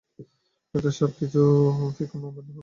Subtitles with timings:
[0.73, 2.51] Doctor সাব, fee কিছু কম হবেনা?